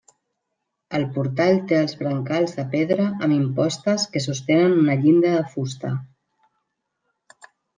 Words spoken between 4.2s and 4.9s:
sostenen